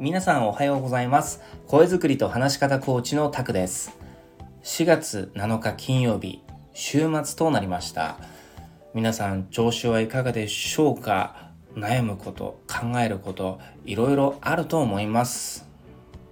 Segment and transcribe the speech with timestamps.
[0.00, 1.42] 皆さんおはようございます。
[1.66, 3.94] 声作りと話し方コーチのタクです。
[4.62, 6.42] 4月7日金曜日
[6.72, 8.16] 週末となりました。
[8.94, 11.50] 皆さん調子はいかがでしょうか？
[11.74, 15.68] 悩むこと考えることいろいろあると思います。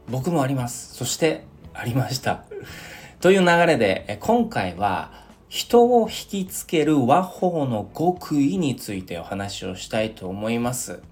[0.08, 0.94] 僕もあります。
[0.94, 1.44] そして
[1.74, 2.44] ありました。
[3.20, 5.12] という流れで今回は
[5.50, 11.02] 人を引きつける和法の極意についてお話をしたいと思います。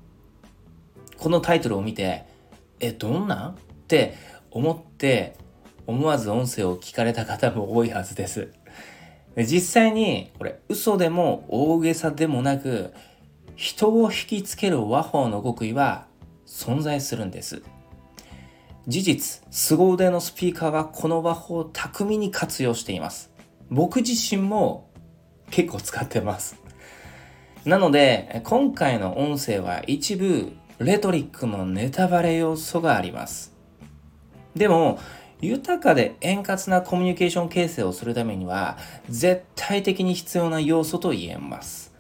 [1.19, 2.35] このタイトルを見て、
[2.81, 4.15] え、どんなって
[4.51, 5.37] 思って
[5.87, 8.53] 思わず音声を聞かれた方も多いはずです。
[9.37, 12.95] 実際にこれ嘘でも大げさでもなく
[13.55, 16.07] 人を引きつける和法の極意は
[16.47, 17.63] 存在するんです。
[18.87, 23.31] 事実、凄腕のスピーカーはこの和法を巧みに活用しています。
[23.69, 24.91] 僕自身も
[25.51, 26.57] 結構使ってます。
[27.65, 33.55] なので、今回の音声は一部レトリックのネタバレ要素があります。
[34.55, 34.99] でも、
[35.41, 38.77] 豊かで円滑なコミュニケーション形成をするためには、
[39.09, 41.95] 絶対的に必要な要素と言えます。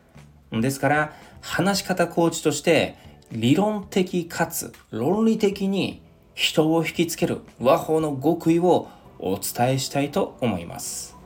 [0.52, 2.96] ですから、話し方コーチとして、
[3.32, 6.02] 理論的かつ論理的に
[6.34, 11.16] 人を引きつける和法の極意をお伝えしたいと思います。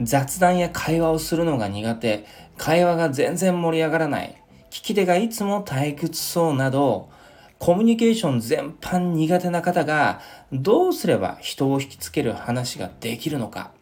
[0.00, 2.24] 雑談や会話をするのが苦手、
[2.56, 4.39] 会話が全然盛り上がらない、
[4.70, 7.10] 聞き手がいつも退屈そうなど、
[7.58, 10.20] コミュニケーション全般苦手な方が
[10.52, 13.72] どうすれば人を引きつける話ができるのか。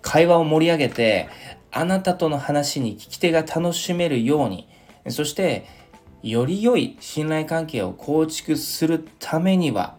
[0.00, 1.28] 会話を盛り上げて、
[1.70, 4.68] あなたとの話に聞き手が楽しめるように、
[5.08, 5.66] そして
[6.22, 9.96] より良い信頼関係を構築するためには、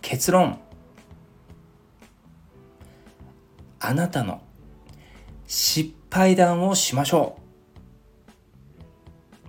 [0.00, 0.58] 結論。
[3.80, 4.40] あなたの
[5.46, 7.49] 失敗談をしましょう。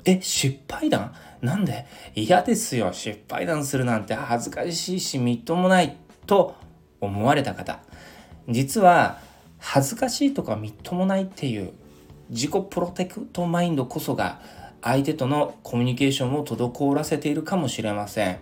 [0.05, 1.13] え、失敗談？
[1.41, 1.85] なんで？
[2.16, 2.94] 嫌ですよ。
[2.94, 6.56] 失敗談するなんて恥ずかしいし、みっともないと
[7.00, 7.79] 思われた方。
[8.50, 9.19] 実は、
[9.57, 11.73] 恥ずかしいとかみっともないっていう
[12.29, 14.41] 自己プロテクトマインドこそが
[14.81, 18.39] 相手とのコミュニケーションを滞らせているかもしれません。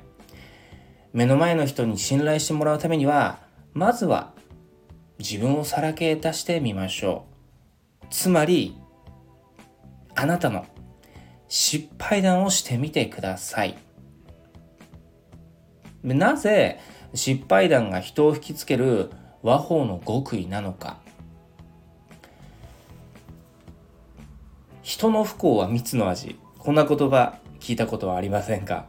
[1.12, 3.40] 目の前の人に信頼してもらうためには、
[3.74, 4.34] まずは
[5.18, 7.26] 自分をさらけ出してみましょ
[8.04, 8.06] う。
[8.10, 8.78] つまり、
[10.16, 10.66] あなたの
[11.50, 13.78] 失敗談をしてみてください。
[16.04, 16.80] なぜ
[17.14, 19.10] 失敗談が人を引きつける
[19.42, 20.98] 和法の極意なのか。
[24.84, 26.40] 人の不幸は蜜の味。
[26.58, 28.86] こんな言葉聞いたことはありませんか？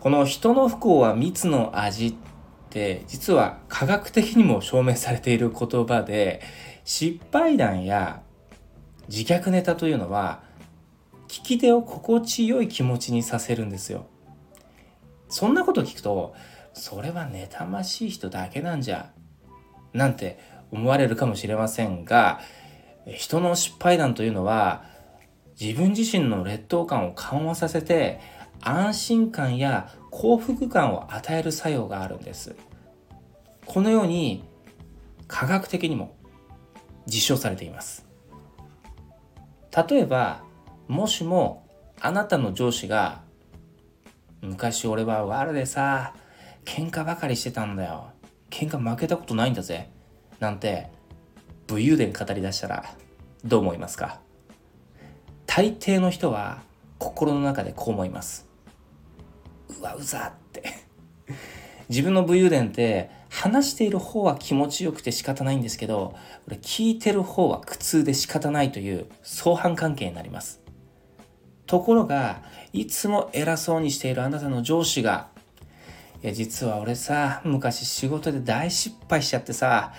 [0.00, 2.14] この人の不幸は蜜の味っ
[2.70, 6.40] て実は科学的にも証明されている言葉で
[6.84, 8.22] 失敗談や
[9.08, 10.48] 自虐ネタというのは
[11.30, 14.06] 聞き手を心地よい気持ちにさせるんですよ。
[15.28, 16.34] そんなこと聞くと、
[16.72, 19.12] それは妬ましい人だけなんじゃ、
[19.92, 20.40] なんて
[20.72, 22.40] 思われるかもしれませんが、
[23.06, 24.82] 人の失敗談というのは、
[25.60, 28.18] 自分自身の劣等感を緩和させて、
[28.60, 32.56] 安心感や幸福感を与える作用があるんです。
[33.66, 34.42] このように
[35.28, 36.16] 科学的にも
[37.06, 38.04] 実証されています。
[39.88, 40.49] 例えば
[40.90, 41.68] もしも
[42.00, 43.20] あなたの上司が
[44.42, 46.14] 昔俺は悪でさ
[46.64, 48.10] 喧嘩ばかりしてたんだよ。
[48.50, 49.88] 喧嘩負けたことないんだぜ。
[50.40, 50.88] なんて
[51.68, 52.84] 武勇伝語り出したら
[53.44, 54.18] どう思いますか？
[55.46, 56.62] 大抵の人は
[56.98, 58.48] 心の中でこう思います。
[59.78, 60.64] うわうざって。
[61.88, 70.59] 自分の武勇伝って話している方は気持ちよくて仕方ないんですけどこれ聞いてる方は苦痛で仕方ないという相反関係になります。
[71.70, 72.42] ところが、
[72.72, 75.28] いつも偉そうにしているあなたの上司が、
[76.20, 79.92] いや、実は俺さ、昔仕事で大失敗しちゃってさ、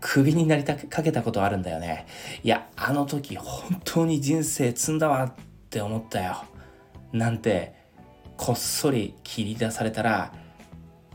[0.00, 2.06] クビになりたかけたことあるんだよね。
[2.42, 5.32] いや、あの時本当に人生積んだわっ
[5.68, 6.44] て思ったよ。
[7.12, 7.74] なんて、
[8.38, 10.32] こっそり切り出されたら、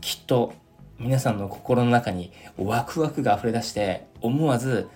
[0.00, 0.54] きっと
[0.98, 4.88] 皆さんの心の中にワクワクが溢れ出して、思わず、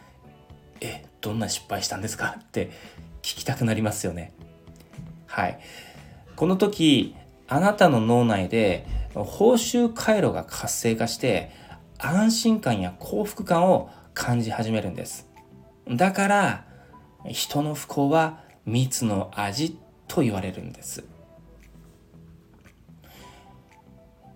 [0.81, 2.37] え、どんな失敗したんですか？
[2.39, 2.71] って
[3.23, 4.33] 聞きたくなりますよね。
[5.29, 5.61] はい。
[6.35, 7.15] この時、
[7.47, 11.51] あなたの脳内で報酬回路が活性化して
[11.99, 15.29] 安心感や幸福感を感じ始めるんです。
[15.89, 16.65] だから、
[17.27, 21.05] 人の不幸は蜜の味と言われるんです。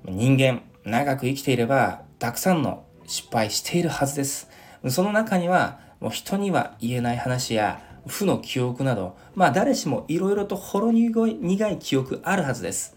[0.05, 4.49] 人間、長く生きていれば、たくさんの失敗しているはずです。
[4.89, 12.97] その中には、もう人には言えない話や、負の記憶など、まあ誰しもいろいろとほろ苦い記憶あるはずです。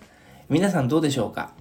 [0.50, 1.52] 皆さんどうでしょうか？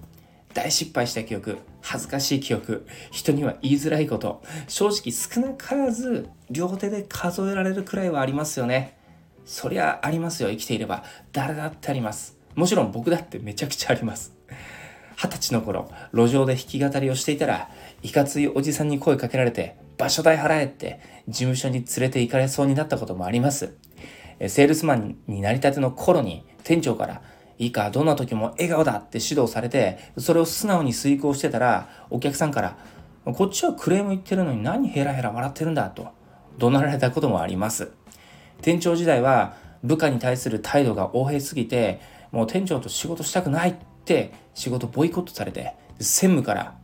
[0.53, 8.97] 大失敗した記憶、恥ずかしい記憶、人には言いづらいこと、正直少なからず両手で数えられるくらいはありますよね。
[9.45, 11.03] そりゃありますよ、生きていれば。
[11.33, 12.37] 誰だってあります。
[12.55, 14.33] もちろん僕だってめちゃくちゃあります。
[15.15, 17.69] 二十歳の頃、路上で弾き語りをしていたら、
[18.03, 23.75] いかついおじさんに声かけられて、場所代払えって事務所に連れて行かれそうになったこともあります。
[24.47, 27.21] セールスマンになりたての頃に店長から、
[27.57, 32.77] いいか、どんな時も笑顔だって指導されて、それを素直に遂行してたら、お客さんから、
[33.23, 36.09] こっちはクレーム言ってるのに何ヘラヘラ笑ってるんだと
[36.59, 37.91] 怒鳴られたこともあります。
[38.61, 42.01] 店長時代は部下に対する態度が横柄すぎて、
[42.31, 46.75] もう店長と仕事したくないって仕事ボイコットされて、専務から、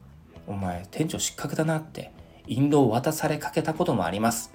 [0.48, 2.12] お前店長失格だなって
[2.48, 4.54] 引導を渡されかけたこともあります。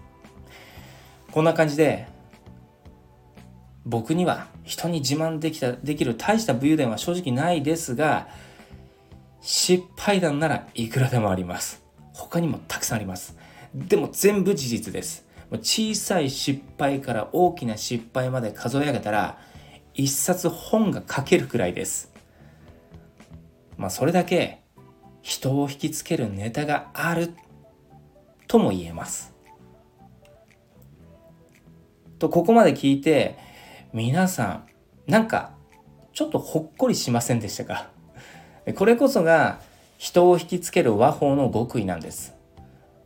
[1.30, 2.08] こんな感じで、
[3.84, 8.28] 僕には人に自慢できた、できる大した武勇伝は正直ないですが、
[9.40, 11.84] 失敗談ならいくらでもあります。
[12.12, 13.36] 他にもたくさんあります。
[13.74, 15.24] でも全部事実です。
[15.62, 19.38] 小さい失敗から大きな失敗まで数え上げたら、
[19.94, 22.15] 一冊本が書けるくらいです。
[23.76, 24.62] まあそれだけ
[25.23, 27.34] 人を引きつけるネタがある
[28.46, 29.34] とも言えます。
[32.19, 33.37] とここまで聞いて
[33.93, 34.67] 皆さん
[35.06, 35.52] なんか
[36.12, 37.90] ちょっとほっこりしませんでしたか？
[38.75, 39.61] これこそが
[39.99, 42.34] 人を引きつける和法の極意なんです。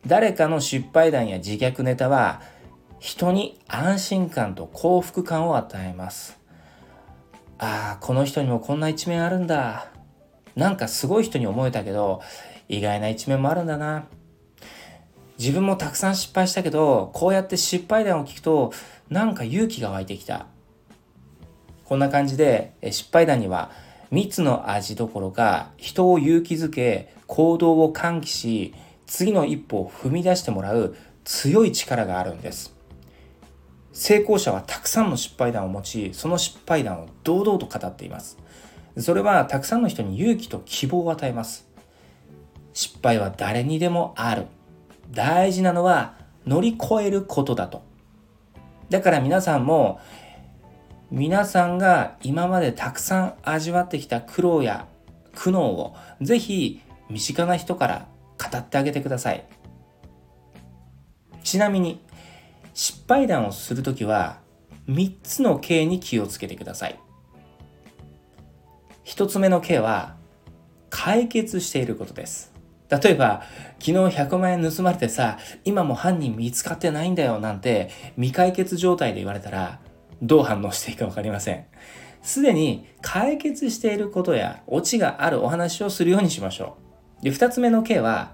[0.07, 2.41] 誰かの失敗談や自虐ネタは
[2.99, 6.39] 人に安心感と幸福感を与えます。
[7.59, 9.91] ああ、この人にもこんな一面あるんだ。
[10.57, 12.23] なんかすごい人に思えたけど、
[12.69, 14.05] 意外な一面もあるんだな。
[15.39, 18.73] 自分もたくさん失敗したけど、こうやって失敗談を聞くと、
[19.09, 20.47] なんか勇気が湧いてきた。
[21.85, 23.71] こんな感じで、失敗談には、
[24.11, 28.75] 蜜の味どころか、人を勇気づけ、行動を喚起し、
[29.07, 30.95] 次の一歩を踏み出してもらう
[31.25, 32.75] 強い力があるんです。
[33.93, 38.39] 成功者はたくさんの失敗談を持ち、その失敗談を堂々と語っています。
[39.03, 41.69] それはたくさんの人に勇気と希望を与えます。
[42.73, 44.47] 失敗は誰にでもある。
[45.11, 46.15] 大事なのは
[46.47, 47.83] 乗り越えることだと。
[48.89, 50.01] だから皆さんも
[51.11, 54.87] 皆さんが今までたくさん味わってきた苦労や
[55.35, 58.07] 苦悩をぜひ身近な人から
[58.39, 59.45] 語ってあげてください。
[61.43, 62.01] ちなみに
[62.75, 64.39] 失敗談をするときは
[64.89, 66.99] 3つの K に気をつけてください。
[69.11, 70.15] 1つ目の K は
[70.89, 72.53] 解決していることです。
[72.89, 73.43] 例えば、
[73.81, 79.81] 昨日100万円盗まれてさ、今も犯人見つかってないんだよなんて未解決状態で言われたら、
[80.23, 81.67] どう反応していいかわかりません。
[82.23, 86.77] すでに解決していることやオチがあるお話をするようにしましょ
[87.21, 87.25] う。
[87.25, 88.31] で、2つ目の K は、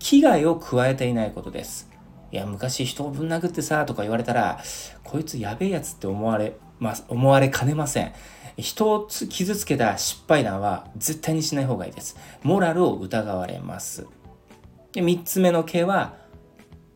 [0.00, 1.88] 危害を加えていないことです。
[2.30, 4.60] いや、昔人をぶん殴ってさ、とか言われたら、
[5.02, 8.12] こいつやべえやつって思われ、ま思われかねません。
[8.60, 12.16] 人を傷つけた失敗談は絶対にしない方がいいです。
[12.42, 14.06] モラルを疑われます。
[14.92, 16.14] で3つ目の系は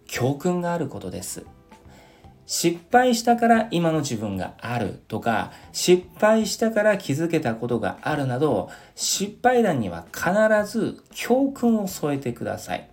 [0.07, 1.45] 教訓があることです。
[2.47, 10.31] 失敗したから今の自分があるとか失敗したから気づけたことがあるなど失敗談には必
[10.71, 12.91] ず教訓を添えてください。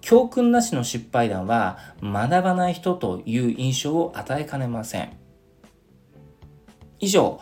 [0.00, 5.16] 教訓なしの失敗談は学ばない人という印象を与えかねません。
[6.98, 7.40] 以上、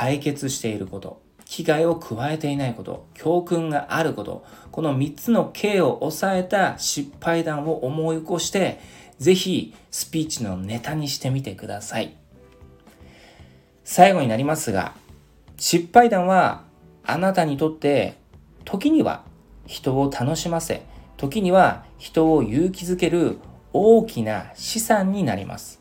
[0.00, 8.80] 解決していること、危害を加えていないこと、教訓があること、この3つの K を抑えた失敗談を思い起こして、
[9.18, 12.16] ぜひスピーチのネタにしてみてください。
[13.84, 14.94] 最後になりますが、
[15.58, 16.64] 失敗談は
[17.04, 18.16] あなたにとって
[18.64, 19.22] 時には
[19.66, 20.80] 人を楽しませ、
[21.18, 23.36] 時には人を勇気づける
[23.74, 25.78] 大きな資産になります。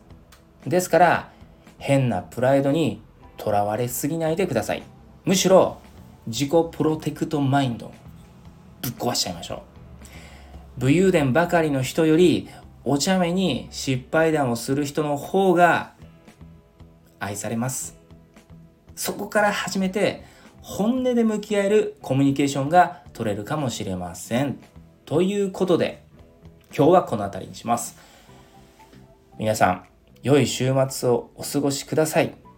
[0.68, 1.32] ですから、
[1.78, 3.02] 変なプライドに
[3.40, 4.84] とらわれすぎないでください。
[5.26, 5.80] むしろ
[6.28, 7.92] 自己プロテクトマインド
[8.82, 9.64] ぶっ壊しちゃいましょ
[10.78, 10.82] う。
[10.82, 12.48] 武勇伝ばかりの人より
[12.84, 15.94] お茶目に失敗談をする人の方が
[17.20, 17.98] 愛されます。
[18.96, 20.24] そこから始めて
[20.62, 24.60] 本音で向き合えるコミュニケーションが取れるかもしれません。
[25.06, 26.04] ということで
[26.76, 27.98] 今日はこの辺りにします。
[29.38, 29.86] 皆さん、
[30.22, 32.49] 良い週末をお過ごしください。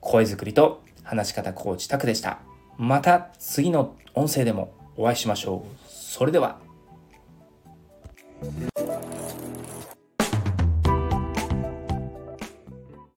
[0.00, 2.38] 声作りと話し方コーチタクでした。
[2.76, 5.76] また次の音声でもお会いしましょう。
[5.88, 6.58] それでは。